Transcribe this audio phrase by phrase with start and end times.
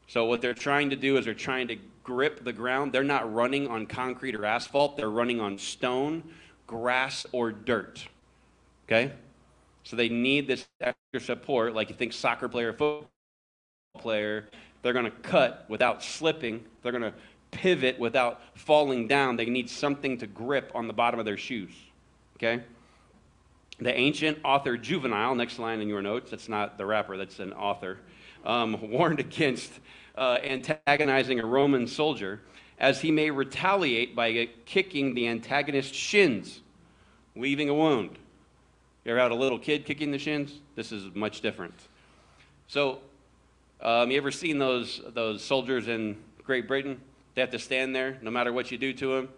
[0.08, 2.94] So, what they're trying to do is they're trying to grip the ground.
[2.94, 6.23] They're not running on concrete or asphalt, they're running on stone
[6.72, 8.08] grass, or dirt.
[8.92, 9.14] Okay?
[9.84, 11.73] So they need this extra support.
[11.73, 13.08] Like you think soccer player, football
[13.98, 14.50] player,
[14.81, 17.14] they're going to cut without slipping, they're going to
[17.52, 19.38] pivot without falling down.
[19.38, 21.72] They need something to grip on the bottom of their shoes.
[22.36, 22.64] Okay?
[23.80, 27.53] The ancient author Juvenal, next line in your notes, that's not the rapper, that's an
[27.53, 28.00] author,
[28.45, 29.72] um, warned against
[30.17, 32.42] uh, antagonizing a Roman soldier
[32.78, 36.61] as he may retaliate by kicking the antagonist's shins,
[37.36, 38.17] leaving a wound.
[39.03, 40.59] You ever had a little kid kicking the shins?
[40.75, 41.73] This is much different.
[42.67, 42.99] So,
[43.81, 47.02] um, you ever seen those, those soldiers in Great Britain?
[47.33, 49.30] They have to stand there no matter what you do to them.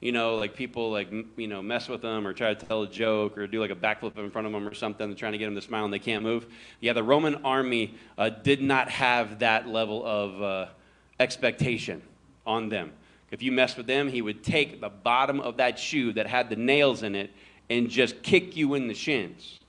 [0.00, 2.88] You know, like people like you know mess with them or try to tell a
[2.88, 5.08] joke or do like a backflip in front of them or something.
[5.08, 6.46] They're trying to get them to smile and they can't move.
[6.80, 10.66] Yeah, the Roman army uh, did not have that level of uh,
[11.18, 12.02] expectation
[12.46, 12.92] on them.
[13.30, 16.48] If you messed with them, he would take the bottom of that shoe that had
[16.48, 17.30] the nails in it
[17.70, 19.60] and just kick you in the shins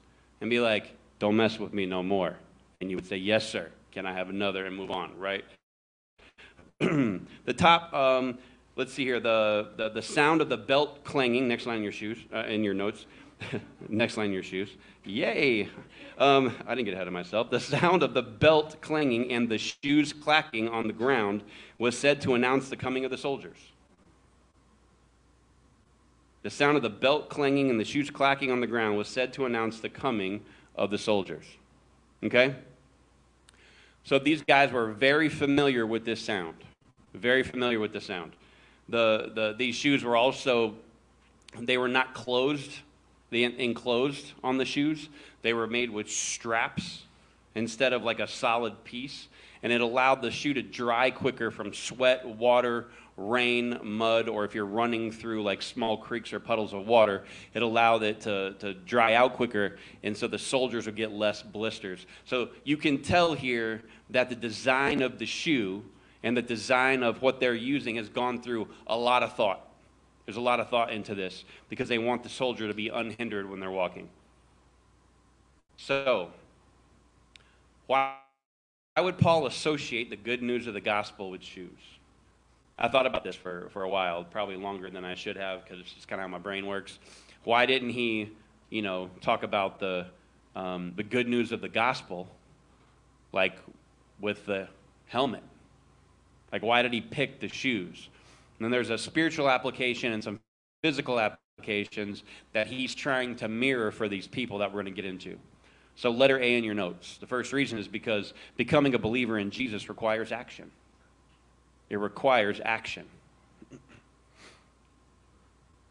[0.41, 2.35] and be like, don't mess with me no more.
[2.81, 3.69] And you would say, yes, sir.
[3.91, 5.45] Can I have another and move on, right?
[6.79, 8.39] the top, um,
[8.75, 11.91] let's see here, the, the, the sound of the belt clanging, next line in your
[11.91, 13.05] shoes, uh, in your notes.
[13.89, 14.69] next line in your shoes.
[15.03, 15.67] Yay!
[16.17, 17.49] Um, I didn't get ahead of myself.
[17.49, 21.43] The sound of the belt clanging and the shoes clacking on the ground
[21.79, 23.57] was said to announce the coming of the soldiers.
[26.43, 29.33] The sound of the belt clanging and the shoes clacking on the ground was said
[29.33, 30.41] to announce the coming
[30.75, 31.45] of the soldiers.
[32.23, 32.55] Okay?
[34.03, 36.55] So these guys were very familiar with this sound.
[37.13, 38.33] Very familiar with the sound.
[38.89, 40.75] The, the, these shoes were also,
[41.59, 42.79] they were not closed
[43.31, 45.09] they enclosed on the shoes.
[45.41, 47.03] They were made with straps
[47.55, 49.29] instead of like a solid piece.
[49.63, 54.55] And it allowed the shoe to dry quicker from sweat, water, rain, mud, or if
[54.55, 57.23] you're running through like small creeks or puddles of water,
[57.53, 59.77] it allowed it to, to dry out quicker.
[60.03, 62.05] And so the soldiers would get less blisters.
[62.25, 65.83] So you can tell here that the design of the shoe
[66.23, 69.67] and the design of what they're using has gone through a lot of thought.
[70.25, 73.49] There's a lot of thought into this because they want the soldier to be unhindered
[73.49, 74.07] when they're walking.
[75.77, 76.29] So,
[77.87, 78.17] why,
[78.95, 81.79] why would Paul associate the good news of the gospel with shoes?
[82.77, 85.79] I thought about this for, for a while, probably longer than I should have because
[85.79, 86.99] it's just kind of how my brain works.
[87.43, 88.31] Why didn't he,
[88.69, 90.07] you know, talk about the,
[90.55, 92.27] um, the good news of the gospel
[93.31, 93.57] like
[94.19, 94.67] with the
[95.05, 95.43] helmet?
[96.51, 98.09] Like, why did he pick the shoes?
[98.59, 100.41] And then there's a spiritual application and some
[100.83, 105.05] physical applications that he's trying to mirror for these people that we're going to get
[105.05, 105.37] into.
[105.95, 107.17] So, letter A in your notes.
[107.17, 110.71] The first reason is because becoming a believer in Jesus requires action.
[111.89, 113.05] It requires action.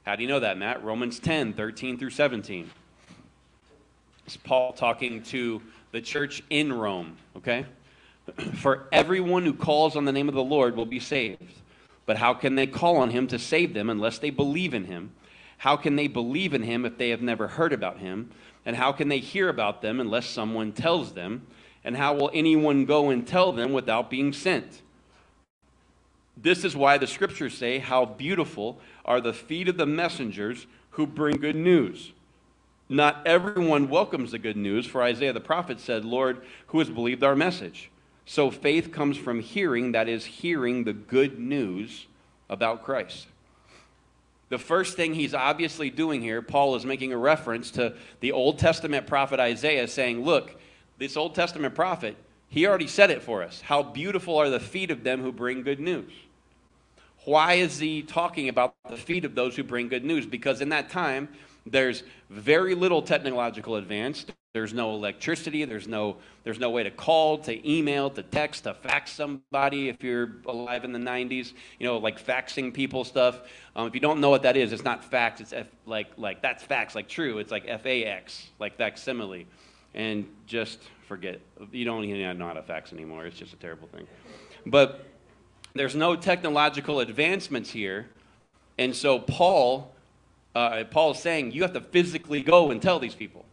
[0.05, 0.83] How do you know that, Matt?
[0.83, 2.71] Romans 10, 13 through 17.
[4.27, 5.61] It's Paul talking to
[5.93, 7.67] the church in Rome, okay?
[8.55, 11.43] For everyone who calls on the name of the Lord will be saved.
[12.07, 15.13] But how can they call on him to save them unless they believe in him?
[15.59, 18.31] How can they believe in him if they have never heard about him?
[18.65, 21.47] And how can they hear about them unless someone tells them?
[21.83, 24.83] And how will anyone go and tell them without being sent?
[26.37, 31.07] This is why the scriptures say, How beautiful are the feet of the messengers who
[31.07, 32.13] bring good news.
[32.89, 37.23] Not everyone welcomes the good news, for Isaiah the prophet said, Lord, who has believed
[37.23, 37.91] our message?
[38.27, 42.07] So faith comes from hearing, that is, hearing the good news
[42.49, 43.27] about Christ.
[44.51, 48.59] The first thing he's obviously doing here, Paul is making a reference to the Old
[48.59, 50.61] Testament prophet Isaiah, saying, Look,
[50.99, 52.17] this Old Testament prophet,
[52.49, 53.61] he already said it for us.
[53.61, 56.13] How beautiful are the feet of them who bring good news.
[57.25, 60.27] Why is he talking about the feet of those who bring good news?
[60.27, 61.29] Because in that time,
[61.65, 64.27] there's very little technological advance.
[64.53, 65.65] There's no electricity.
[65.65, 70.03] There's no, there's no way to call, to email, to text, to fax somebody if
[70.03, 73.43] you're alive in the 90s, you know, like faxing people stuff.
[73.77, 75.41] Um, if you don't know what that is, it's not fax.
[75.41, 77.39] It's F, like, like, that's fax, like true.
[77.39, 79.47] It's like F-A-X, like facsimile.
[79.95, 83.27] And just forget, you don't even know how to fax anymore.
[83.27, 84.09] It's just a terrible thing.
[84.67, 85.07] But
[85.75, 88.09] there's no technological advancements here.
[88.79, 89.95] And so Paul,
[90.57, 93.45] uh, Paul is saying you have to physically go and tell these people.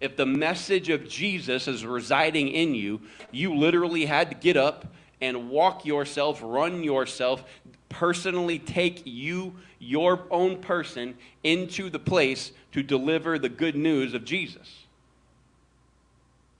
[0.00, 3.00] If the message of Jesus is residing in you,
[3.30, 4.86] you literally had to get up
[5.20, 7.44] and walk yourself, run yourself,
[7.90, 11.14] personally take you, your own person,
[11.44, 14.84] into the place to deliver the good news of Jesus.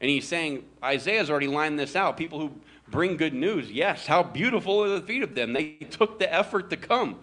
[0.00, 2.16] And he's saying, Isaiah's already lined this out.
[2.16, 2.52] People who
[2.88, 5.52] bring good news, yes, how beautiful are the feet of them.
[5.52, 7.18] They took the effort to come.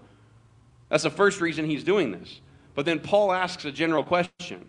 [0.90, 2.42] That's the first reason he's doing this.
[2.76, 4.66] But then Paul asks a general question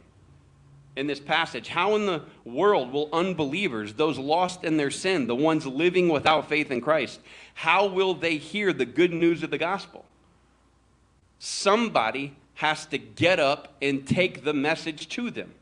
[0.98, 5.34] in this passage How in the world will unbelievers, those lost in their sin, the
[5.34, 7.20] ones living without faith in Christ,
[7.54, 10.04] how will they hear the good news of the gospel?
[11.38, 15.54] Somebody has to get up and take the message to them.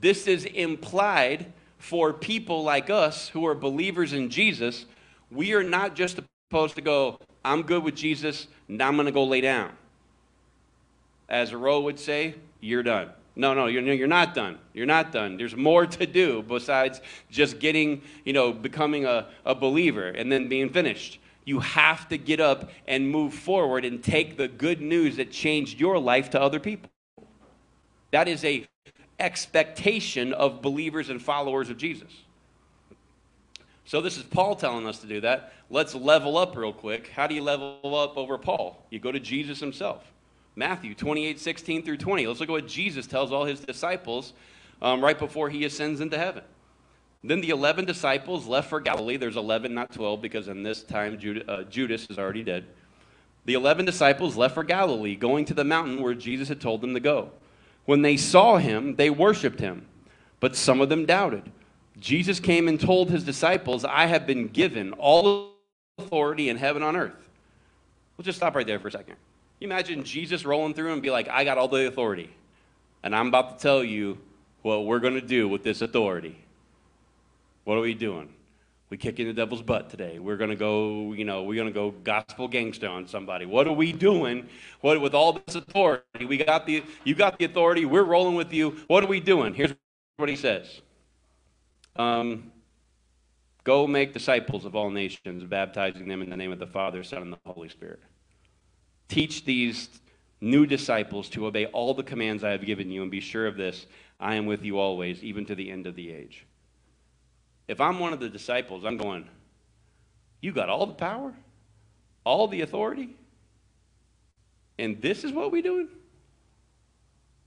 [0.00, 4.84] This is implied for people like us who are believers in Jesus.
[5.30, 6.20] We are not just
[6.50, 9.72] supposed to go, I'm good with Jesus, now I'm going to go lay down.
[11.28, 13.10] As Roe would say, you're done.
[13.38, 14.58] No, no, you're, you're not done.
[14.72, 15.36] You're not done.
[15.36, 20.48] There's more to do besides just getting, you know, becoming a, a believer and then
[20.48, 21.20] being finished.
[21.44, 25.78] You have to get up and move forward and take the good news that changed
[25.78, 26.90] your life to other people.
[28.10, 28.66] That is a
[29.20, 32.10] expectation of believers and followers of Jesus.
[33.84, 35.52] So this is Paul telling us to do that.
[35.70, 37.08] Let's level up real quick.
[37.08, 38.84] How do you level up over Paul?
[38.90, 40.04] You go to Jesus himself.
[40.58, 42.26] Matthew 28, 16 through 20.
[42.26, 44.32] Let's look at what Jesus tells all his disciples
[44.80, 46.42] um, right before he ascends into heaven.
[47.22, 49.18] Then the 11 disciples left for Galilee.
[49.18, 52.64] There's 11, not 12, because in this time uh, Judas is already dead.
[53.44, 56.94] The 11 disciples left for Galilee, going to the mountain where Jesus had told them
[56.94, 57.30] to go.
[57.84, 59.86] When they saw him, they worshiped him,
[60.40, 61.52] but some of them doubted.
[62.00, 65.52] Jesus came and told his disciples, I have been given all
[65.98, 67.28] authority in heaven and on earth.
[68.16, 69.16] We'll just stop right there for a second
[69.58, 72.30] you imagine Jesus rolling through and be like, I got all the authority,
[73.02, 74.18] and I'm about to tell you
[74.62, 76.36] what we're going to do with this authority.
[77.64, 78.28] What are we doing?
[78.88, 80.20] We kicking the devil's butt today.
[80.20, 83.44] We're gonna go, you know, we're gonna go gospel gangster on somebody.
[83.44, 84.48] What are we doing?
[84.80, 86.24] What with all this authority?
[86.24, 87.84] We got the you got the authority.
[87.84, 88.76] We're rolling with you.
[88.86, 89.54] What are we doing?
[89.54, 89.74] Here's
[90.18, 90.82] what he says.
[91.96, 92.52] Um,
[93.64, 97.22] go make disciples of all nations, baptizing them in the name of the Father, Son,
[97.22, 97.98] and the Holy Spirit.
[99.08, 99.88] Teach these
[100.40, 103.56] new disciples to obey all the commands I have given you, and be sure of
[103.56, 103.86] this
[104.18, 106.46] I am with you always, even to the end of the age.
[107.68, 109.28] If I'm one of the disciples, I'm going,
[110.40, 111.34] You got all the power,
[112.24, 113.16] all the authority,
[114.78, 115.88] and this is what we're doing?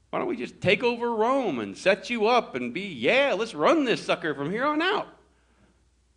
[0.10, 3.54] Why don't we just take over Rome and set you up and be, yeah, let's
[3.54, 5.08] run this sucker from here on out?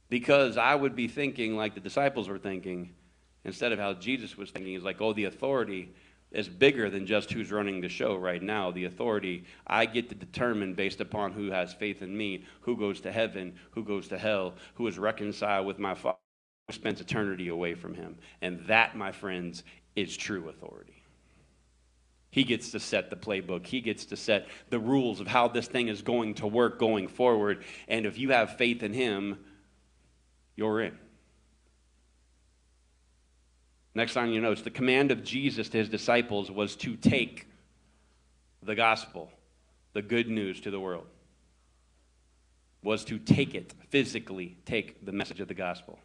[0.08, 2.94] Because I would be thinking like the disciples were thinking
[3.44, 4.72] instead of how Jesus was thinking.
[4.72, 5.92] He's like, oh, the authority
[6.30, 8.70] is bigger than just who's running the show right now.
[8.70, 13.00] The authority I get to determine based upon who has faith in me, who goes
[13.02, 16.18] to heaven, who goes to hell, who is reconciled with my Father,
[16.68, 18.16] who spends eternity away from him.
[18.40, 19.62] And that, my friends,
[19.94, 21.02] is true authority.
[22.30, 23.66] He gets to set the playbook.
[23.66, 27.08] He gets to set the rules of how this thing is going to work going
[27.08, 27.62] forward.
[27.88, 29.38] And if you have faith in him,
[30.56, 30.98] you're in.
[33.94, 37.46] Next on your notes, the command of Jesus to his disciples was to take
[38.62, 39.30] the gospel,
[39.92, 41.06] the good news to the world.
[42.82, 45.98] Was to take it, physically take the message of the gospel.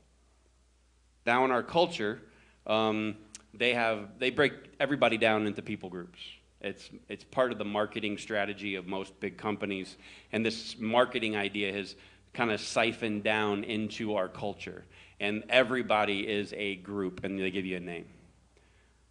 [1.25, 2.21] Now, in our culture,
[2.67, 3.15] um,
[3.53, 6.19] they have they break everybody down into people groups.
[6.61, 9.97] It's it's part of the marketing strategy of most big companies,
[10.31, 11.95] and this marketing idea has
[12.33, 14.85] kind of siphoned down into our culture
[15.19, 18.05] and everybody is a group, and they give you a name.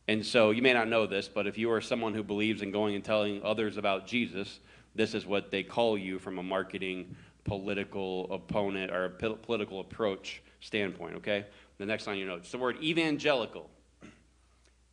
[0.08, 2.70] And so you may not know this, but if you are someone who believes in
[2.70, 4.60] going and telling others about Jesus,
[4.94, 11.16] this is what they call you from a marketing, political opponent, or political approach standpoint,
[11.16, 11.46] okay?
[11.78, 12.40] The next line you note.
[12.40, 13.68] It's the word evangelical.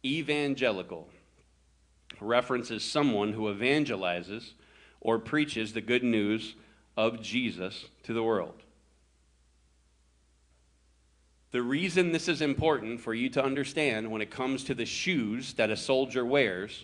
[0.04, 1.08] Evangelical
[2.20, 4.54] references someone who evangelizes
[5.00, 6.56] or preaches the good news
[6.98, 8.63] of Jesus to the world.
[11.54, 15.54] The reason this is important for you to understand when it comes to the shoes
[15.54, 16.84] that a soldier wears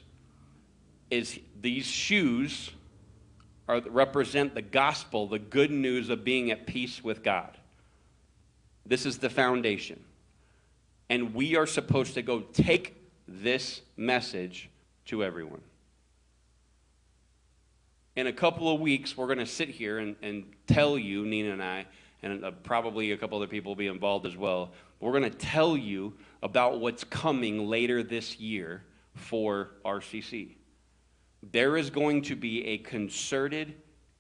[1.10, 2.70] is these shoes
[3.68, 7.58] are, represent the gospel, the good news of being at peace with God.
[8.86, 10.00] This is the foundation.
[11.10, 12.96] And we are supposed to go take
[13.28, 14.70] this message
[15.06, 15.62] to everyone.
[18.16, 21.54] In a couple of weeks, we're going to sit here and, and tell you, Nina
[21.54, 21.88] and I,
[22.22, 24.72] and uh, probably a couple other people will be involved as well.
[25.00, 28.84] We're going to tell you about what's coming later this year
[29.16, 30.56] for RCC.
[31.52, 33.76] There is going to be a concerted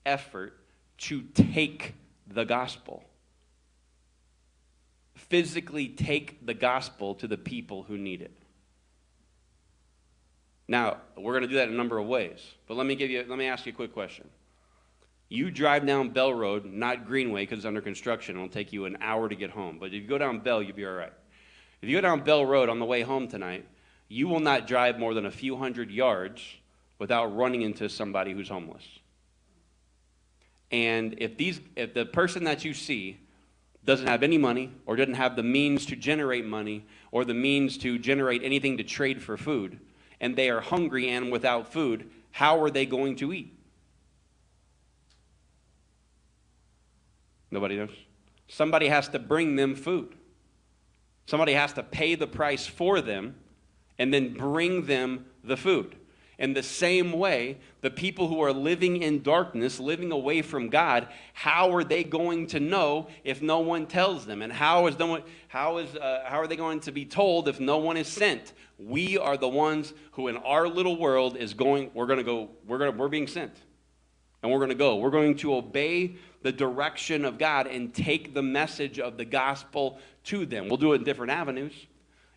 [0.05, 0.57] effort
[0.99, 1.95] to take
[2.27, 3.03] the gospel
[5.29, 8.31] physically take the gospel to the people who need it.
[10.67, 12.39] Now, we're going to do that in a number of ways.
[12.67, 14.29] But let me give you let me ask you a quick question.
[15.29, 18.35] You drive down Bell Road, not Greenway because it's under construction.
[18.35, 19.77] It'll take you an hour to get home.
[19.79, 21.13] But if you go down Bell, you'll be all right.
[21.81, 23.65] If you go down Bell Road on the way home tonight,
[24.07, 26.43] you will not drive more than a few hundred yards
[26.97, 28.83] without running into somebody who's homeless.
[30.71, 33.19] And if these if the person that you see
[33.85, 37.77] doesn't have any money or doesn't have the means to generate money or the means
[37.79, 39.79] to generate anything to trade for food,
[40.19, 43.58] and they are hungry and without food, how are they going to eat?
[47.51, 47.95] Nobody knows?
[48.47, 50.15] Somebody has to bring them food.
[51.25, 53.35] Somebody has to pay the price for them
[53.99, 55.95] and then bring them the food.
[56.39, 61.09] In the same way, the people who are living in darkness, living away from God,
[61.33, 64.41] how are they going to know if no one tells them?
[64.41, 67.49] And how is no one, how is uh, how are they going to be told
[67.49, 68.53] if no one is sent?
[68.79, 71.91] We are the ones who, in our little world, is going.
[71.93, 72.49] We're going to go.
[72.65, 72.97] We're going.
[72.97, 73.51] We're being sent,
[74.41, 74.95] and we're going to go.
[74.95, 79.99] We're going to obey the direction of God and take the message of the gospel
[80.25, 80.69] to them.
[80.69, 81.73] We'll do it in different avenues.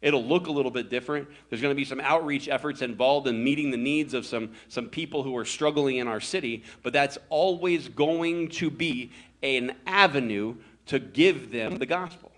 [0.01, 1.29] It'll look a little bit different.
[1.49, 4.89] There's going to be some outreach efforts involved in meeting the needs of some, some
[4.89, 9.13] people who are struggling in our city, but that's always going to be
[9.45, 10.57] an avenue
[10.87, 12.33] to give them the gospel.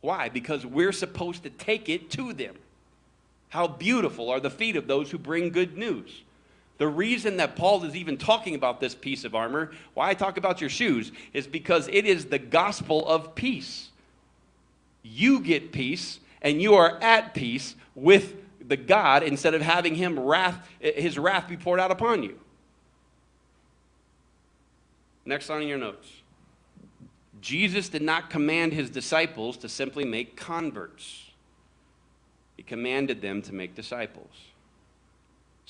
[0.00, 0.28] Why?
[0.28, 2.54] Because we're supposed to take it to them.
[3.48, 6.22] How beautiful are the feet of those who bring good news.
[6.80, 10.38] The reason that Paul is even talking about this piece of armor, why I talk
[10.38, 13.90] about your shoes, is because it is the gospel of peace.
[15.02, 18.34] You get peace and you are at peace with
[18.66, 22.40] the God instead of having him wrath, his wrath be poured out upon you.
[25.26, 26.10] Next on your notes.
[27.42, 31.24] Jesus did not command his disciples to simply make converts.
[32.56, 34.32] He commanded them to make disciples.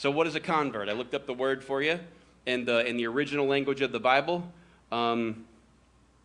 [0.00, 0.88] So, what is a convert?
[0.88, 2.00] I looked up the word for you
[2.46, 4.50] in the, in the original language of the Bible.
[4.90, 5.44] Um,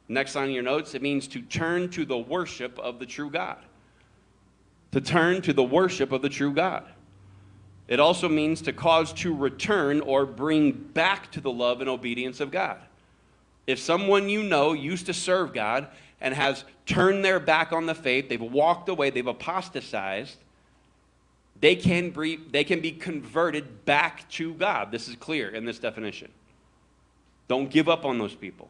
[0.07, 3.57] next on your notes, it means to turn to the worship of the true God
[4.93, 6.85] to turn to the worship of the true God.
[7.89, 12.39] It also means to cause to return or bring back to the love and obedience
[12.39, 12.77] of God.
[13.67, 15.89] If someone you know used to serve God
[16.21, 20.37] and has turned their back on the faith, they've walked away, they've apostatized,
[21.59, 24.91] they can be, they can be converted back to God.
[24.91, 26.29] This is clear in this definition.
[27.47, 28.69] Don't give up on those people.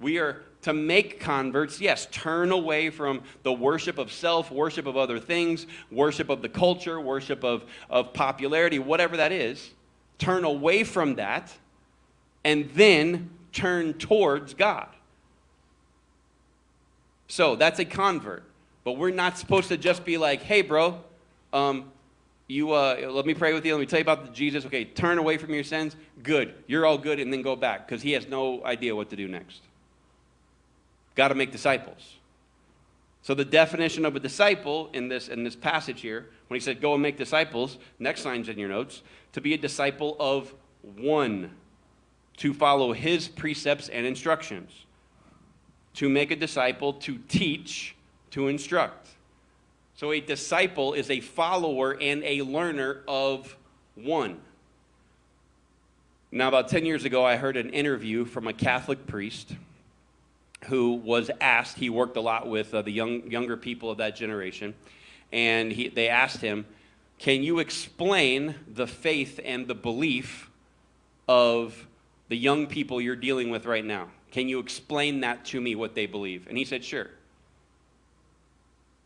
[0.00, 4.96] We are to make converts, yes, turn away from the worship of self, worship of
[4.96, 9.70] other things, worship of the culture, worship of, of popularity, whatever that is.
[10.18, 11.52] Turn away from that
[12.44, 14.88] and then turn towards God.
[17.28, 18.44] So that's a convert.
[18.84, 21.00] But we're not supposed to just be like, hey, bro,
[21.52, 21.92] um,
[22.48, 23.74] you uh, let me pray with you.
[23.74, 24.66] Let me tell you about Jesus.
[24.66, 25.94] Okay, turn away from your sins.
[26.22, 26.54] Good.
[26.66, 29.28] You're all good, and then go back because he has no idea what to do
[29.28, 29.60] next
[31.20, 32.16] got to make disciples.
[33.22, 36.80] So the definition of a disciple in this in this passage here, when he said
[36.80, 40.54] go and make disciples, next line's in your notes, to be a disciple of
[40.96, 41.50] one,
[42.38, 44.86] to follow his precepts and instructions.
[45.94, 47.96] To make a disciple, to teach,
[48.30, 49.08] to instruct.
[49.96, 53.56] So a disciple is a follower and a learner of
[53.94, 54.40] one.
[56.32, 59.56] Now, about 10 years ago, I heard an interview from a Catholic priest
[60.66, 64.14] who was asked, he worked a lot with uh, the young, younger people of that
[64.14, 64.74] generation,
[65.32, 66.66] and he, they asked him,
[67.18, 70.50] Can you explain the faith and the belief
[71.28, 71.86] of
[72.28, 74.08] the young people you're dealing with right now?
[74.30, 76.46] Can you explain that to me, what they believe?
[76.46, 77.08] And he said, Sure.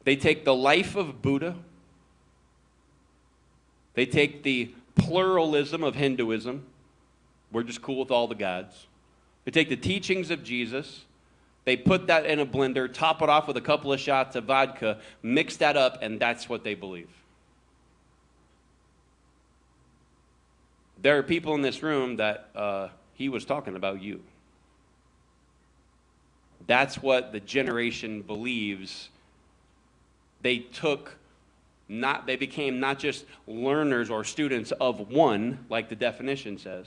[0.05, 1.57] They take the life of Buddha,
[3.95, 6.65] they take the pluralism of Hinduism.
[7.51, 8.87] We're just cool with all the gods.
[9.45, 11.05] They take the teachings of Jesus,
[11.65, 14.45] they put that in a blender, top it off with a couple of shots of
[14.45, 17.09] vodka, mix that up, and that's what they believe.
[21.01, 24.21] There are people in this room that uh, he was talking about you.
[26.67, 29.11] That's what the generation believes.
[30.45, 31.17] They took
[31.89, 36.87] not they became not just learners or students of one like the definition says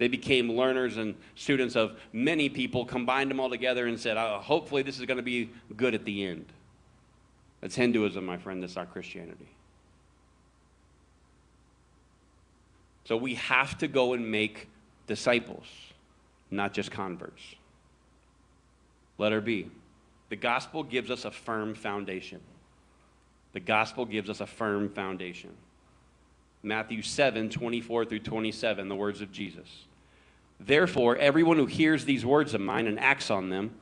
[0.00, 4.40] they became learners and students of many people, combined them all together, and said, oh,
[4.42, 6.46] hopefully, this is going to be good at the end.
[7.60, 8.62] That's Hinduism, my friend.
[8.62, 9.46] That's not Christianity.
[13.04, 14.68] So we have to go and make
[15.06, 15.66] disciples,
[16.50, 17.42] not just converts.
[19.18, 19.66] Letter B.
[20.30, 22.40] The gospel gives us a firm foundation.
[23.52, 25.50] The gospel gives us a firm foundation.
[26.62, 29.84] Matthew 7 24 through 27, the words of Jesus.
[30.58, 33.74] Therefore, everyone who hears these words of mine and acts on them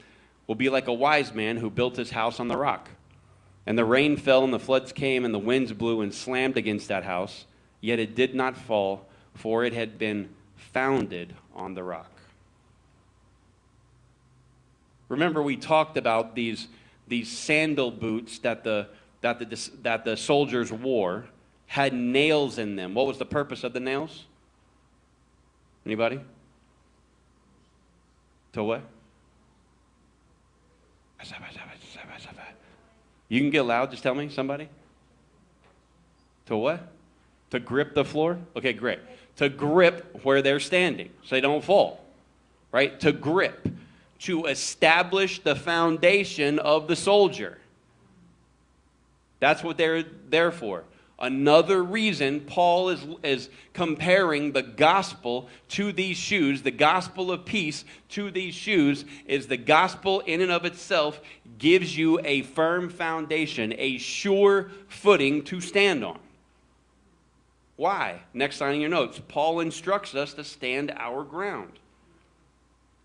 [0.46, 2.88] will be like a wise man who built his house on the rock.
[3.66, 6.88] And the rain fell, and the floods came, and the winds blew and slammed against
[6.88, 7.44] that house,
[7.82, 12.17] yet it did not fall, for it had been founded on the rock.
[15.08, 16.68] Remember, we talked about these,
[17.06, 18.88] these sandal boots that the,
[19.20, 21.26] that, the, that the soldiers wore
[21.66, 22.94] had nails in them.
[22.94, 24.24] What was the purpose of the nails?
[25.84, 26.20] Anybody?
[28.52, 28.82] To what?
[33.28, 34.68] You can get loud, just tell me, somebody.
[36.46, 36.92] To what?
[37.50, 38.38] To grip the floor?
[38.56, 39.00] Okay, great.
[39.36, 42.04] To grip where they're standing so they don't fall.
[42.72, 42.98] Right?
[43.00, 43.68] To grip.
[44.20, 47.58] To establish the foundation of the soldier.
[49.40, 50.84] That's what they're there for.
[51.20, 57.84] Another reason Paul is, is comparing the gospel to these shoes, the gospel of peace
[58.10, 61.20] to these shoes, is the gospel in and of itself
[61.58, 66.20] gives you a firm foundation, a sure footing to stand on.
[67.74, 68.20] Why?
[68.32, 69.20] Next line in your notes.
[69.26, 71.72] Paul instructs us to stand our ground.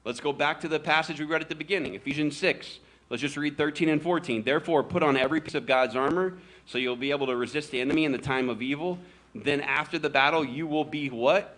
[0.05, 2.79] Let's go back to the passage we read at the beginning, Ephesians 6.
[3.09, 4.43] Let's just read 13 and 14.
[4.43, 6.33] Therefore, put on every piece of God's armor
[6.65, 8.99] so you'll be able to resist the enemy in the time of evil.
[9.35, 11.57] Then after the battle, you will be what?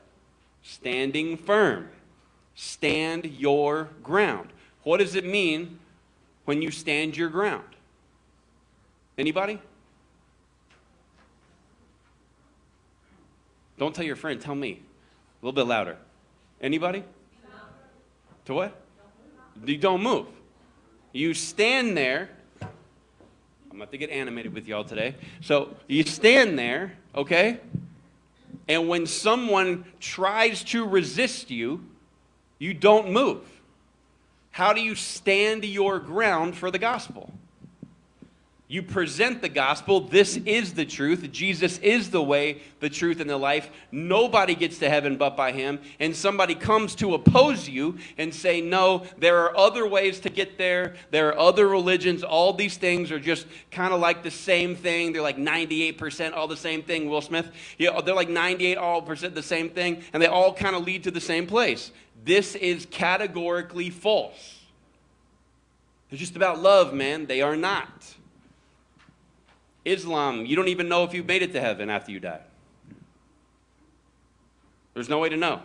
[0.63, 1.89] Standing firm.
[2.55, 4.49] Stand your ground.
[4.83, 5.79] What does it mean
[6.45, 7.63] when you stand your ground?
[9.17, 9.59] Anybody?
[13.77, 14.79] Don't tell your friend, tell me.
[15.41, 15.97] A little bit louder.
[16.61, 17.03] Anybody?
[18.45, 18.81] To what?
[19.65, 20.27] You don't move.
[21.11, 22.29] You stand there
[23.75, 25.15] I'm about to get animated with y'all today.
[25.41, 27.59] So you stand there, okay?
[28.69, 31.83] And when someone tries to resist you,
[32.57, 33.41] you don't move.
[34.51, 37.33] How do you stand your ground for the gospel?
[38.67, 40.01] You present the gospel.
[40.01, 41.31] This is the truth.
[41.31, 43.69] Jesus is the way, the truth, and the life.
[43.91, 45.79] Nobody gets to heaven but by him.
[45.99, 50.57] And somebody comes to oppose you and say, No, there are other ways to get
[50.57, 50.95] there.
[51.11, 52.23] There are other religions.
[52.23, 55.13] All these things are just kind of like the same thing.
[55.13, 57.47] They're like 98% all the same thing, Will Smith.
[57.77, 61.03] Yeah, they're like 98 all percent the same thing, and they all kind of lead
[61.03, 61.91] to the same place.
[62.23, 64.59] This is categorically false.
[66.09, 67.27] They're just about love, man.
[67.27, 68.14] They are not.
[69.85, 72.41] Islam, you don't even know if you made it to heaven after you die.
[74.93, 75.61] There's no way to know.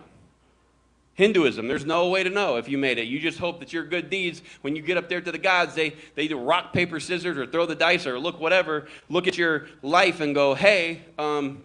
[1.15, 3.07] Hinduism, there's no way to know if you made it.
[3.07, 5.75] You just hope that your good deeds, when you get up there to the gods,
[5.75, 9.37] they, they do rock, paper, scissors, or throw the dice, or look whatever, look at
[9.37, 11.63] your life and go, hey, um,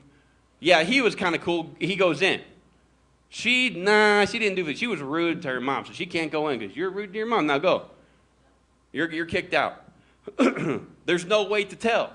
[0.60, 1.74] yeah, he was kind of cool.
[1.80, 2.42] He goes in.
[3.30, 4.78] She, nah, she didn't do it.
[4.78, 7.18] She was rude to her mom, so she can't go in because you're rude to
[7.18, 7.48] your mom.
[7.48, 7.86] Now go.
[8.92, 9.84] You're, you're kicked out.
[11.06, 12.14] There's no way to tell.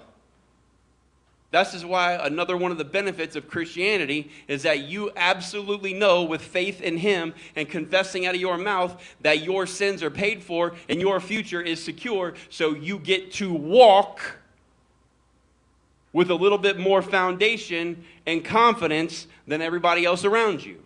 [1.50, 6.22] This is why another one of the benefits of Christianity is that you absolutely know
[6.22, 10.44] with faith in Him and confessing out of your mouth that your sins are paid
[10.44, 12.34] for and your future is secure.
[12.50, 14.36] So you get to walk
[16.12, 20.80] with a little bit more foundation and confidence than everybody else around you.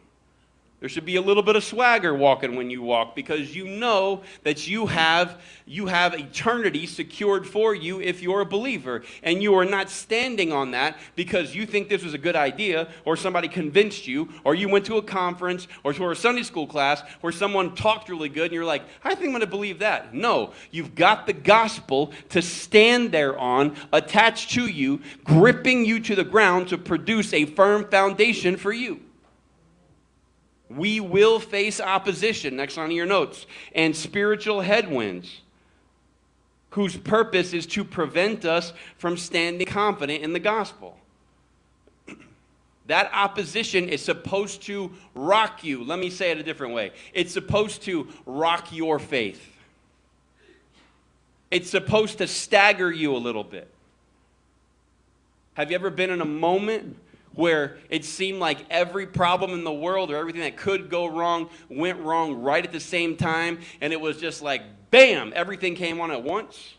[0.84, 4.20] There should be a little bit of swagger walking when you walk because you know
[4.42, 9.54] that you have you have eternity secured for you if you're a believer and you
[9.54, 13.48] are not standing on that because you think this was a good idea or somebody
[13.48, 17.32] convinced you or you went to a conference or to a Sunday school class where
[17.32, 20.52] someone talked really good and you're like, "I think I'm going to believe that." No,
[20.70, 26.24] you've got the gospel to stand there on, attached to you, gripping you to the
[26.24, 29.00] ground to produce a firm foundation for you.
[30.68, 35.40] We will face opposition, next on your notes, and spiritual headwinds,
[36.70, 40.98] whose purpose is to prevent us from standing confident in the gospel.
[42.86, 45.84] That opposition is supposed to rock you.
[45.84, 49.52] Let me say it a different way it's supposed to rock your faith,
[51.50, 53.70] it's supposed to stagger you a little bit.
[55.54, 56.96] Have you ever been in a moment
[57.34, 61.48] where it seemed like every problem in the world or everything that could go wrong
[61.68, 66.00] went wrong right at the same time, and it was just like, bam, everything came
[66.00, 66.74] on at once?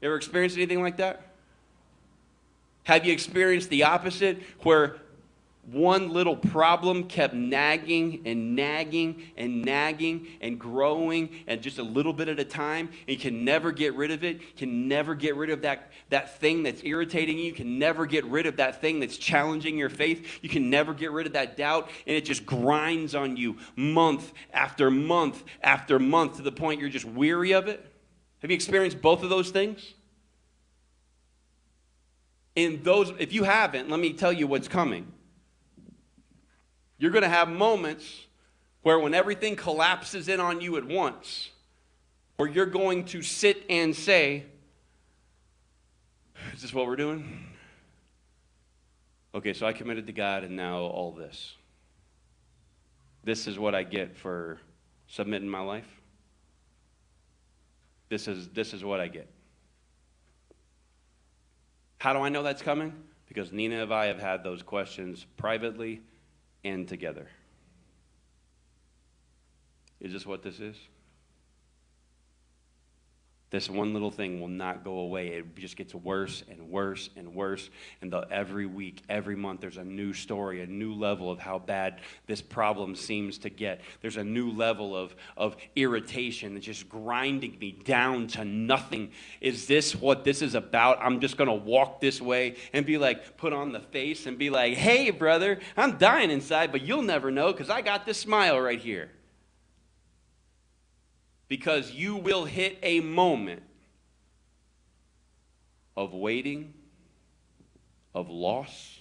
[0.00, 1.22] You ever experienced anything like that?
[2.84, 4.96] Have you experienced the opposite, where
[5.62, 12.12] one little problem kept nagging and nagging and nagging and growing and just a little
[12.12, 12.88] bit at a time.
[13.06, 14.56] And you can never get rid of it.
[14.56, 17.44] Can never get rid of that, that thing that's irritating you.
[17.44, 20.38] You can never get rid of that thing that's challenging your faith.
[20.42, 24.32] You can never get rid of that doubt and it just grinds on you month
[24.52, 27.84] after month after month to the point you're just weary of it.
[28.40, 29.94] Have you experienced both of those things?
[32.56, 35.12] And those if you haven't let me tell you what's coming
[37.00, 38.26] you're going to have moments
[38.82, 41.50] where, when everything collapses in on you at once,
[42.36, 44.44] where you're going to sit and say,
[46.54, 47.46] Is this what we're doing?
[49.34, 51.54] Okay, so I committed to God, and now all this.
[53.24, 54.58] This is what I get for
[55.08, 55.88] submitting my life.
[58.10, 59.28] This is, this is what I get.
[61.98, 62.92] How do I know that's coming?
[63.26, 66.00] Because Nina and I have had those questions privately
[66.64, 67.28] and together.
[70.00, 70.76] Is this what this is?
[73.50, 75.28] This one little thing will not go away.
[75.28, 77.68] It just gets worse and worse and worse.
[78.00, 81.58] And the, every week, every month, there's a new story, a new level of how
[81.58, 83.80] bad this problem seems to get.
[84.02, 89.10] There's a new level of, of irritation that's just grinding me down to nothing.
[89.40, 90.98] Is this what this is about?
[91.00, 94.38] I'm just going to walk this way and be like, put on the face and
[94.38, 98.18] be like, hey, brother, I'm dying inside, but you'll never know because I got this
[98.18, 99.10] smile right here
[101.50, 103.64] because you will hit a moment
[105.96, 106.72] of waiting,
[108.14, 109.00] of loss,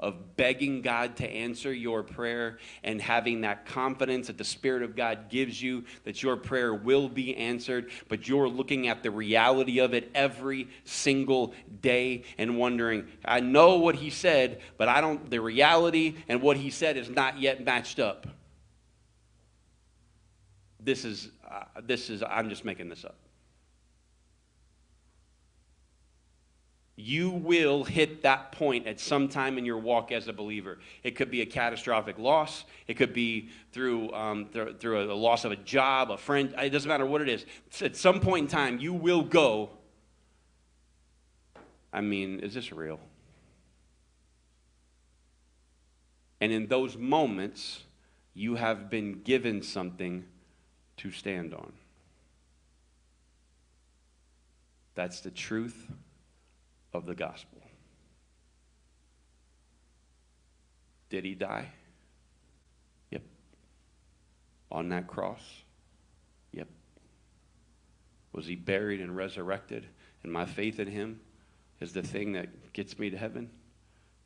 [0.00, 4.96] of begging God to answer your prayer and having that confidence that the Spirit of
[4.96, 9.78] God gives you that your prayer will be answered, but you're looking at the reality
[9.78, 15.30] of it every single day and wondering, I know what He said, but I don't,
[15.30, 18.26] the reality and what He said is not yet matched up
[20.84, 23.16] this is, uh, this is, I'm just making this up.
[26.96, 30.78] You will hit that point at some time in your walk as a believer.
[31.02, 32.64] It could be a catastrophic loss.
[32.86, 36.54] It could be through, um, through, through a loss of a job, a friend.
[36.58, 37.46] It doesn't matter what it is.
[37.80, 39.70] At some point in time, you will go,
[41.92, 43.00] I mean, is this real?
[46.40, 47.84] And in those moments,
[48.34, 50.24] you have been given something
[51.02, 51.72] to stand on.
[54.94, 55.90] That's the truth
[56.92, 57.60] of the gospel.
[61.10, 61.66] Did he die?
[63.10, 63.22] Yep.
[64.70, 65.42] On that cross?
[66.52, 66.68] Yep.
[68.32, 69.86] Was he buried and resurrected?
[70.22, 71.20] And my faith in him
[71.80, 73.50] is the thing that gets me to heaven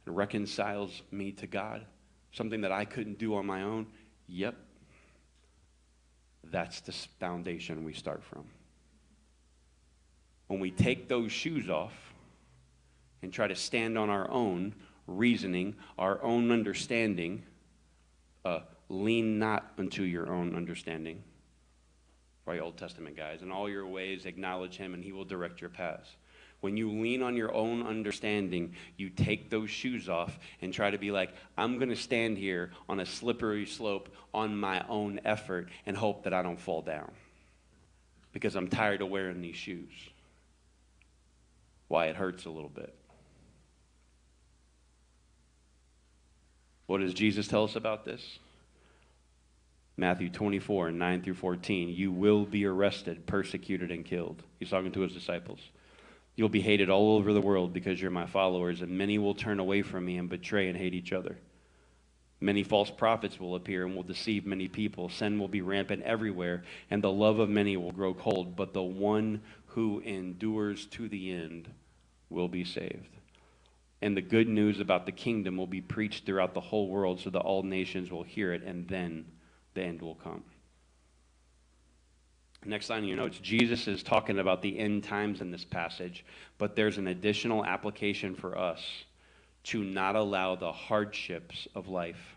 [0.04, 1.86] and reconciles me to God.
[2.32, 3.86] Something that I couldn't do on my own?
[4.28, 4.56] Yep.
[6.50, 8.44] That's the foundation we start from.
[10.48, 11.94] When we take those shoes off
[13.22, 14.74] and try to stand on our own
[15.06, 17.42] reasoning, our own understanding,
[18.44, 21.22] uh, lean not unto your own understanding.
[22.44, 23.42] Right, Old Testament guys.
[23.42, 26.16] In all your ways, acknowledge him, and he will direct your paths.
[26.60, 30.98] When you lean on your own understanding, you take those shoes off and try to
[30.98, 35.68] be like, I'm going to stand here on a slippery slope on my own effort
[35.84, 37.10] and hope that I don't fall down
[38.32, 39.92] because I'm tired of wearing these shoes.
[41.88, 42.94] Why it hurts a little bit.
[46.86, 48.38] What does Jesus tell us about this?
[49.96, 51.88] Matthew 24, 9 through 14.
[51.88, 54.42] You will be arrested, persecuted, and killed.
[54.58, 55.60] He's talking to his disciples.
[56.37, 59.59] You'll be hated all over the world because you're my followers, and many will turn
[59.59, 61.38] away from me and betray and hate each other.
[62.40, 65.09] Many false prophets will appear and will deceive many people.
[65.09, 68.55] Sin will be rampant everywhere, and the love of many will grow cold.
[68.55, 71.70] But the one who endures to the end
[72.29, 73.16] will be saved.
[74.03, 77.31] And the good news about the kingdom will be preached throughout the whole world so
[77.31, 79.25] that all nations will hear it, and then
[79.72, 80.44] the end will come.
[82.64, 86.24] Next line in your notes Jesus is talking about the end times in this passage,
[86.58, 88.82] but there's an additional application for us
[89.64, 92.36] to not allow the hardships of life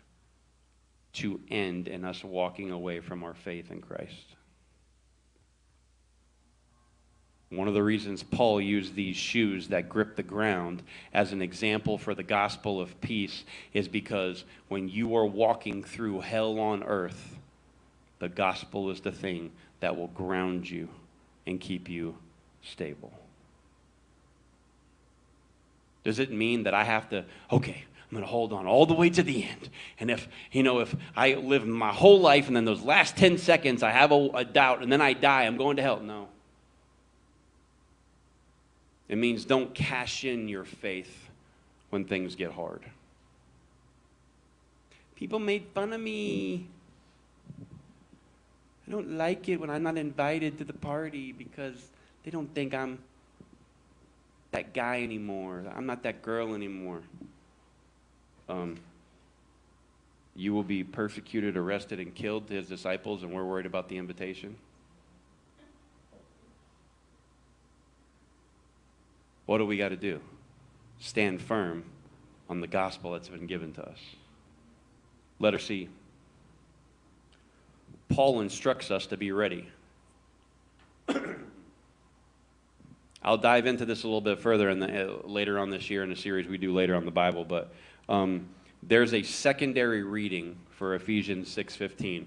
[1.12, 4.36] to end in us walking away from our faith in Christ.
[7.50, 11.98] One of the reasons Paul used these shoes that grip the ground as an example
[11.98, 17.38] for the gospel of peace is because when you are walking through hell on earth,
[18.20, 19.50] the gospel is the thing
[19.80, 20.88] that will ground you
[21.46, 22.16] and keep you
[22.62, 23.12] stable.
[26.04, 28.94] Does it mean that I have to, okay, I'm going to hold on all the
[28.94, 29.68] way to the end.
[29.98, 33.38] And if, you know, if I live my whole life and then those last 10
[33.38, 36.00] seconds I have a, a doubt and then I die, I'm going to hell?
[36.00, 36.28] No.
[39.08, 41.28] It means don't cash in your faith
[41.90, 42.82] when things get hard.
[45.16, 46.66] People made fun of me.
[48.90, 51.76] I don't like it when I'm not invited to the party because
[52.24, 52.98] they don't think I'm
[54.50, 55.62] that guy anymore.
[55.76, 57.02] I'm not that girl anymore.
[58.48, 58.78] Um,
[60.34, 63.96] you will be persecuted, arrested, and killed to his disciples, and we're worried about the
[63.96, 64.56] invitation.
[69.46, 70.18] What do we got to do?
[70.98, 71.84] Stand firm
[72.48, 73.98] on the gospel that's been given to us.
[75.38, 75.88] Letter C.
[78.10, 79.68] Paul instructs us to be ready.
[83.22, 86.02] I'll dive into this a little bit further in the, uh, later on this year
[86.02, 87.72] in a series we do later on the Bible, but
[88.08, 88.48] um,
[88.82, 92.26] there's a secondary reading for Ephesians 6:15.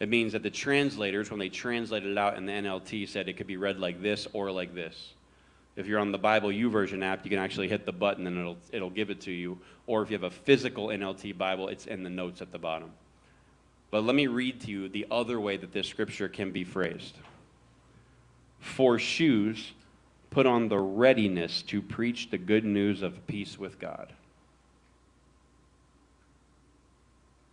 [0.00, 3.36] It means that the translators, when they translated it out in the NLT, said it
[3.36, 5.12] could be read like this or like this.
[5.76, 8.56] If you're on the Bible YouVersion app, you can actually hit the button and it'll,
[8.72, 9.58] it'll give it to you.
[9.86, 12.90] Or if you have a physical NLT Bible, it's in the notes at the bottom.
[13.90, 17.16] But let me read to you the other way that this scripture can be phrased.
[18.60, 19.72] For shoes,
[20.30, 24.12] put on the readiness to preach the good news of peace with God.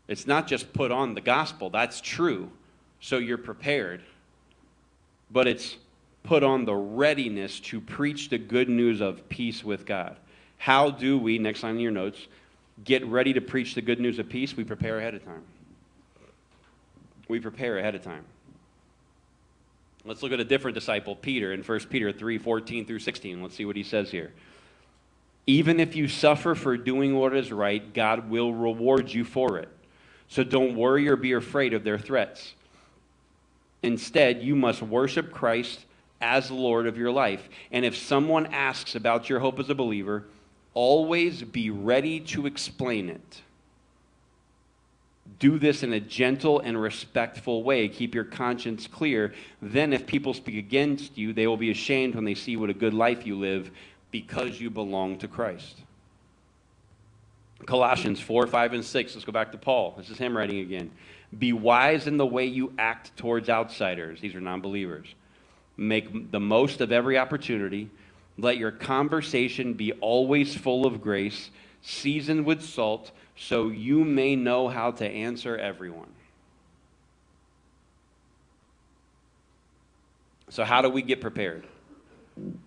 [0.08, 2.50] It's not just put on the gospel, that's true,
[3.02, 4.02] so you're prepared.
[5.32, 5.76] But it's
[6.24, 10.16] put on the readiness to preach the good news of peace with God.
[10.58, 12.28] How do we, next line in your notes,
[12.84, 14.56] get ready to preach the good news of peace?
[14.56, 15.44] We prepare ahead of time.
[17.28, 18.26] We prepare ahead of time.
[20.06, 23.42] Let's look at a different disciple, Peter, in 1 Peter 3 14 through 16.
[23.42, 24.32] Let's see what he says here.
[25.46, 29.70] Even if you suffer for doing what is right, God will reward you for it.
[30.30, 32.54] So don't worry or be afraid of their threats.
[33.84, 35.86] Instead, you must worship Christ
[36.20, 37.48] as Lord of your life.
[37.72, 40.26] And if someone asks about your hope as a believer,
[40.74, 43.42] always be ready to explain it.
[45.40, 47.88] Do this in a gentle and respectful way.
[47.90, 49.34] Keep your conscience clear.
[49.62, 52.74] Then, if people speak against you, they will be ashamed when they see what a
[52.74, 53.72] good life you live
[54.12, 55.78] because you belong to Christ.
[57.66, 59.16] Colossians 4, 5, and 6.
[59.16, 59.96] Let's go back to Paul.
[59.98, 60.92] This is him writing again.
[61.38, 64.22] Be wise in the way you act towards outsiders.
[64.22, 65.14] These are non believers
[65.76, 67.90] Make the most of every opportunity.
[68.38, 74.68] Let your conversation be always full of grace, seasoned with salt, so you may know
[74.68, 76.10] how to answer everyone.
[80.50, 81.66] So, how do we get prepared?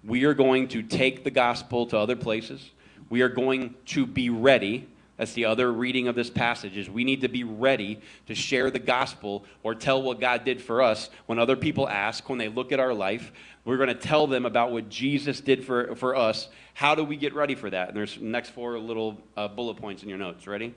[0.05, 2.71] We are going to take the gospel to other places.
[3.09, 4.87] We are going to be ready
[5.21, 8.71] that's the other reading of this passage is we need to be ready to share
[8.71, 12.49] the gospel or tell what God did for us when other people ask, when they
[12.49, 13.31] look at our life.
[13.67, 16.49] We're going to tell them about what Jesus did for, for us.
[16.73, 17.89] How do we get ready for that?
[17.89, 20.47] And there's next four little uh, bullet points in your notes.
[20.47, 20.75] Ready?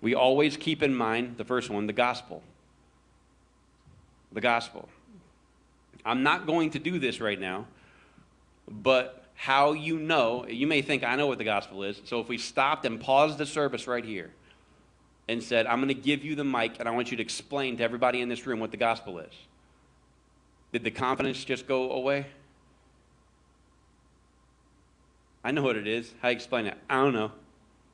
[0.00, 2.42] We always keep in mind the first one, the gospel.
[4.32, 4.88] The gospel.
[6.02, 7.66] I'm not going to do this right now,
[8.66, 12.00] but how you know, you may think, I know what the gospel is.
[12.04, 14.30] So if we stopped and paused the service right here
[15.26, 17.76] and said, I'm going to give you the mic and I want you to explain
[17.78, 19.32] to everybody in this room what the gospel is,
[20.72, 22.24] did the confidence just go away?
[25.42, 26.14] I know what it is.
[26.22, 26.78] How you explain it?
[26.88, 27.32] I don't know.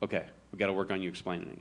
[0.03, 1.59] Okay, we've got to work on you explaining it.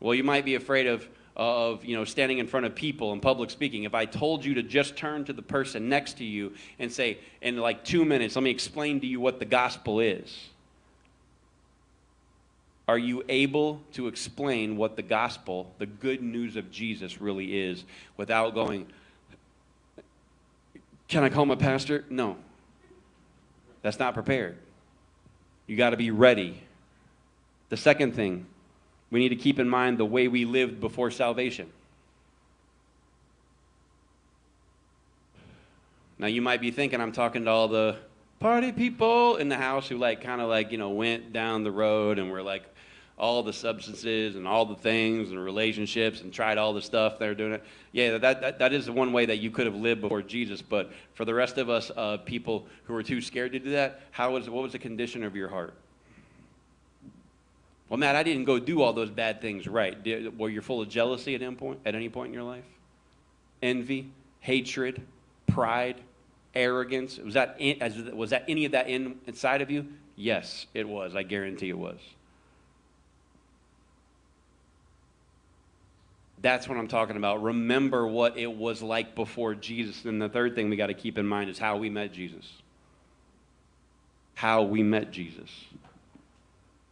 [0.00, 3.22] Well, you might be afraid of, of you know standing in front of people and
[3.22, 3.84] public speaking.
[3.84, 7.18] If i told you to just turn to the person next to you and say
[7.40, 10.48] in like two minutes let me explain to you what the gospel is.
[12.88, 17.84] Are you able to explain what the gospel the good news of jesus really is
[18.16, 18.86] without going
[21.08, 22.04] can i call my pastor?
[22.08, 22.36] No.
[23.82, 24.56] That's not prepared.
[25.66, 26.62] You got to be ready.
[27.68, 28.46] The second thing
[29.10, 31.70] we need to keep in mind the way we lived before salvation.
[36.18, 37.96] Now, you might be thinking I'm talking to all the
[38.40, 41.72] party people in the house who, like, kind of like, you know, went down the
[41.72, 42.62] road and were like
[43.16, 47.34] all the substances and all the things and relationships and tried all the stuff they're
[47.34, 47.64] doing it.
[47.92, 50.62] Yeah, that, that, that is the one way that you could have lived before Jesus.
[50.62, 54.02] But for the rest of us, uh, people who were too scared to do that,
[54.10, 55.74] how was, what was the condition of your heart?
[57.90, 60.00] Well, Matt, I didn't go do all those bad things right.
[60.00, 62.64] Did, were you full of jealousy at any point, at any point in your life?
[63.60, 65.02] Envy, hatred,
[65.48, 66.00] pride,
[66.54, 67.18] arrogance.
[67.18, 69.88] Was that, in, was that any of that in, inside of you?
[70.14, 71.16] Yes, it was.
[71.16, 71.98] I guarantee it was.
[76.40, 77.42] That's what I'm talking about.
[77.42, 80.04] Remember what it was like before Jesus.
[80.04, 82.50] And the third thing we got to keep in mind is how we met Jesus.
[84.34, 85.50] How we met Jesus.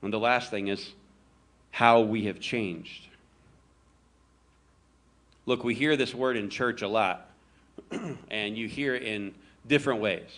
[0.03, 0.93] And the last thing is
[1.71, 3.09] how we have changed.
[5.47, 7.31] Look, we hear this word in church a lot,
[8.31, 9.35] and you hear it in
[9.67, 10.29] different ways.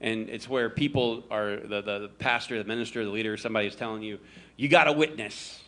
[0.00, 4.02] And it's where people are, the, the pastor, the minister, the leader, somebody is telling
[4.02, 4.18] you,
[4.56, 5.62] you got to witness.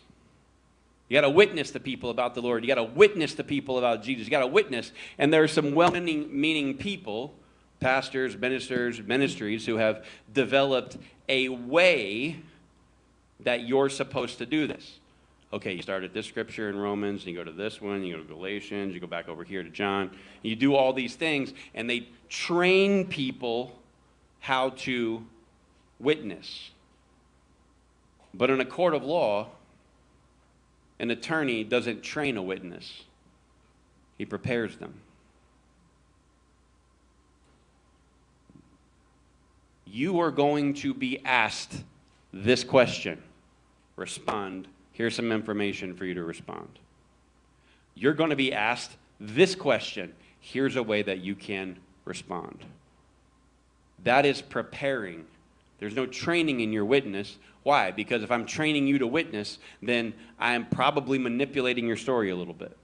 [1.07, 2.63] You got to witness the people about the Lord.
[2.63, 4.25] You got to witness the people about Jesus.
[4.25, 4.91] You got to witness.
[5.17, 7.33] And there are some well meaning people,
[7.79, 12.41] pastors, ministers, ministries, who have developed a way
[13.41, 14.99] that you're supposed to do this.
[15.51, 18.15] Okay, you start at this scripture in Romans, and you go to this one, you
[18.15, 20.11] go to Galatians, you go back over here to John.
[20.43, 23.79] You do all these things, and they train people
[24.39, 25.25] how to
[25.99, 26.69] witness.
[28.33, 29.47] But in a court of law,
[30.99, 33.03] an attorney doesn't train a witness,
[34.17, 34.93] he prepares them.
[39.85, 41.83] You are going to be asked
[42.31, 43.23] this question
[43.99, 44.67] respond.
[44.93, 46.79] Here's some information for you to respond.
[47.93, 50.13] You're going to be asked this question.
[50.39, 52.59] Here's a way that you can respond.
[54.03, 55.25] That is preparing.
[55.79, 57.37] There's no training in your witness.
[57.63, 57.91] Why?
[57.91, 62.35] Because if I'm training you to witness, then I am probably manipulating your story a
[62.35, 62.75] little bit.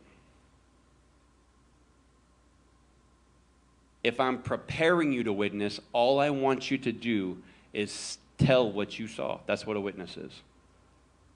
[4.03, 7.41] If I'm preparing you to witness, all I want you to do
[7.73, 9.39] is tell what you saw.
[9.47, 10.31] That's what a witness is.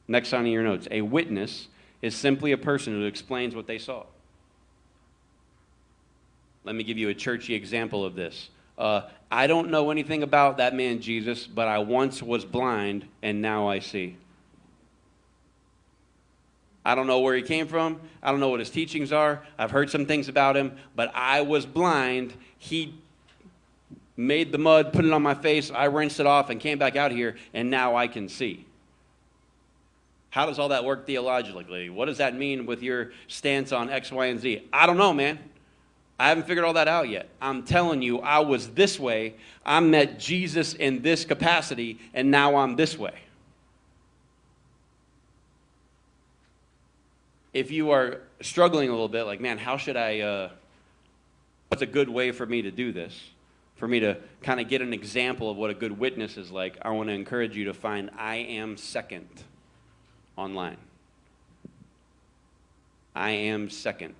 [0.09, 0.87] Next on your notes.
[0.89, 1.67] A witness
[2.01, 4.05] is simply a person who explains what they saw.
[6.63, 8.49] Let me give you a churchy example of this.
[8.75, 13.39] Uh, I don't know anything about that man Jesus, but I once was blind and
[13.39, 14.17] now I see.
[16.83, 18.01] I don't know where he came from.
[18.23, 19.43] I don't know what his teachings are.
[19.59, 22.33] I've heard some things about him, but I was blind.
[22.57, 22.95] He
[24.17, 26.95] made the mud, put it on my face, I rinsed it off, and came back
[26.95, 28.65] out here, and now I can see.
[30.31, 31.89] How does all that work theologically?
[31.89, 34.67] What does that mean with your stance on X, Y, and Z?
[34.71, 35.39] I don't know, man.
[36.19, 37.29] I haven't figured all that out yet.
[37.41, 39.35] I'm telling you, I was this way.
[39.65, 43.13] I met Jesus in this capacity, and now I'm this way.
[47.53, 50.49] If you are struggling a little bit, like, man, how should I, uh,
[51.69, 53.17] what's a good way for me to do this?
[53.77, 56.77] For me to kind of get an example of what a good witness is like,
[56.83, 59.27] I want to encourage you to find I am second
[60.39, 60.77] online.
[63.15, 64.15] I am second.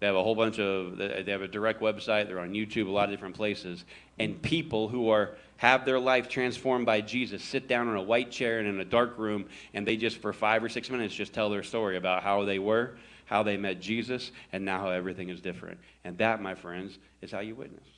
[0.00, 2.90] They have a whole bunch of, they have a direct website, they're on YouTube, a
[2.90, 3.84] lot of different places.
[4.20, 8.30] And people who are, have their life transformed by Jesus sit down in a white
[8.30, 11.32] chair and in a dark room, and they just, for five or six minutes, just
[11.32, 15.30] tell their story about how they were, how they met Jesus, and now how everything
[15.30, 15.78] is different.
[16.04, 17.88] And that, my friends, is how you witness.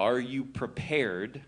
[0.00, 1.42] Are you prepared?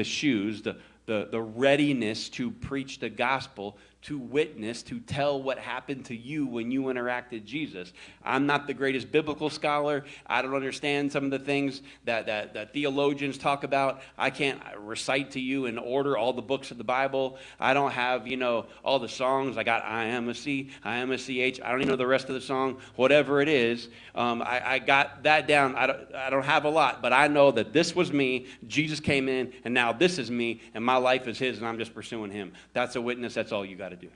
[0.00, 5.58] The shoes, the, the, the readiness to preach the gospel to witness, to tell what
[5.58, 7.92] happened to you when you interacted Jesus.
[8.24, 10.04] I'm not the greatest biblical scholar.
[10.26, 14.00] I don't understand some of the things that, that, that theologians talk about.
[14.16, 17.36] I can't recite to you in order all the books of the Bible.
[17.58, 19.58] I don't have, you know, all the songs.
[19.58, 21.60] I got I am a C, I am a CH.
[21.62, 23.88] I don't even know the rest of the song, whatever it is.
[24.14, 25.76] Um, I, I got that down.
[25.76, 28.46] I don't, I don't have a lot, but I know that this was me.
[28.66, 31.78] Jesus came in, and now this is me, and my life is His and I'm
[31.78, 32.52] just pursuing Him.
[32.72, 33.34] That's a witness.
[33.34, 34.08] That's all you got to do.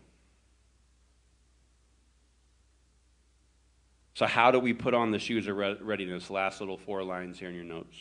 [4.15, 6.31] So, how do we put on the shoes of readiness?
[6.31, 7.97] Last little four lines here in your notes.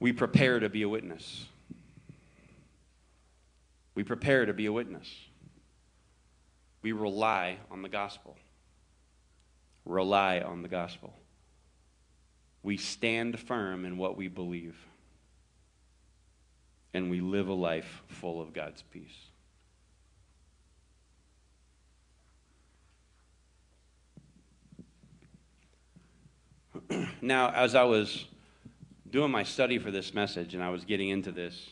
[0.00, 1.46] We prepare to be a witness.
[3.94, 5.10] We prepare to be a witness.
[6.82, 8.36] We rely on the gospel.
[9.84, 11.14] Rely on the gospel.
[12.62, 14.76] We stand firm in what we believe.
[16.94, 19.30] And we live a life full of God's peace.
[27.20, 28.26] now, as I was
[29.10, 31.70] doing my study for this message and I was getting into this,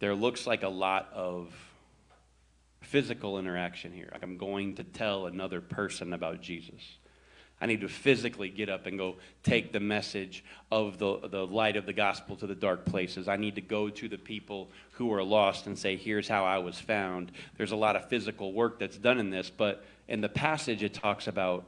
[0.00, 1.52] there looks like a lot of
[2.80, 4.08] physical interaction here.
[4.12, 6.98] Like I'm going to tell another person about Jesus.
[7.60, 11.76] I need to physically get up and go take the message of the, the light
[11.76, 13.26] of the gospel to the dark places.
[13.26, 16.58] I need to go to the people who are lost and say, Here's how I
[16.58, 17.32] was found.
[17.56, 20.94] There's a lot of physical work that's done in this, but in the passage, it
[20.94, 21.66] talks about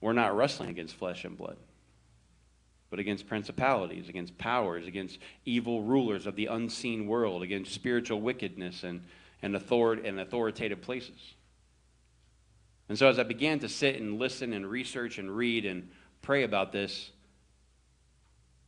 [0.00, 1.56] we're not wrestling against flesh and blood,
[2.90, 8.84] but against principalities, against powers, against evil rulers of the unseen world, against spiritual wickedness
[8.84, 9.02] and,
[9.42, 11.34] and, author- and authoritative places.
[12.88, 15.90] And so, as I began to sit and listen and research and read and
[16.22, 17.10] pray about this,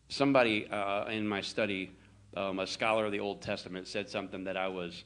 [0.08, 1.92] somebody uh, in my study,
[2.36, 5.04] um, a scholar of the Old Testament, said something that I was,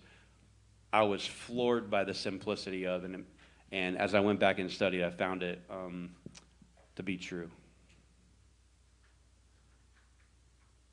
[0.93, 3.05] I was floored by the simplicity of.
[3.05, 3.27] And
[3.73, 6.11] and as I went back and studied, I found it um,
[6.97, 7.51] to be true.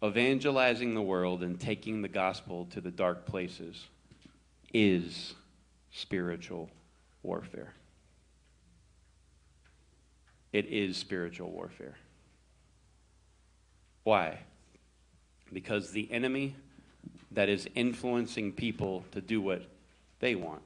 [0.04, 3.86] Evangelizing the world and taking the gospel to the dark places
[4.74, 5.36] is
[5.92, 6.70] spiritual
[7.22, 7.74] warfare.
[10.54, 11.98] It is spiritual warfare.
[14.06, 14.40] Why?
[15.52, 16.56] Because the enemy
[17.32, 19.64] that is influencing people to do what
[20.22, 20.62] they want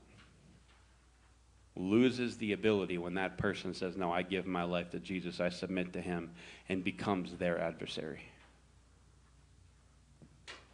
[1.76, 5.50] loses the ability when that person says, No, I give my life to Jesus, I
[5.50, 6.32] submit to him,
[6.70, 8.22] and becomes their adversary.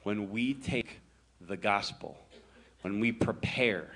[0.03, 0.99] When we take
[1.41, 2.17] the gospel,
[2.81, 3.91] when we prepare,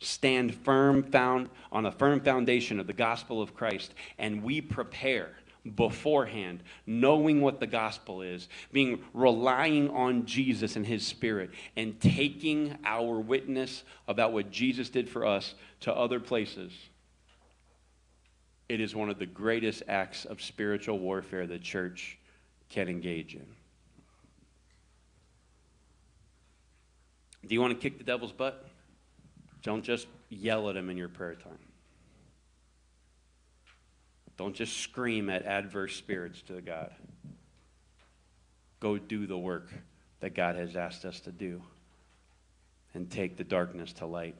[0.00, 5.30] stand firm found on a firm foundation of the gospel of Christ, and we prepare
[5.74, 12.76] beforehand, knowing what the gospel is, being relying on Jesus and his spirit, and taking
[12.84, 16.72] our witness about what Jesus did for us to other places.
[18.68, 22.18] It is one of the greatest acts of spiritual warfare the church
[22.70, 23.46] can engage in.
[27.46, 28.66] Do you want to kick the devil's butt?
[29.62, 31.58] Don't just yell at him in your prayer time.
[34.36, 36.92] Don't just scream at adverse spirits to God.
[38.80, 39.70] Go do the work
[40.20, 41.62] that God has asked us to do
[42.94, 44.36] and take the darkness to light.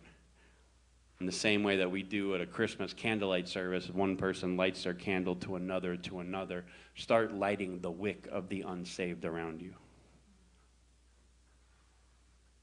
[1.20, 4.82] In the same way that we do at a Christmas candlelight service, one person lights
[4.82, 6.64] their candle to another, to another,
[6.96, 9.74] start lighting the wick of the unsaved around you.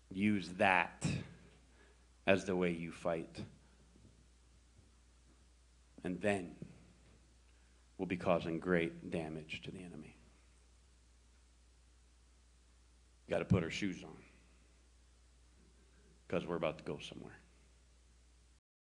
[0.10, 1.08] Use that
[2.28, 3.42] as the way you fight.
[6.04, 6.52] And then
[8.02, 10.18] will be causing great damage to the enemy.
[13.30, 14.18] Got to put our shoes on
[16.28, 17.41] because we're about to go somewhere.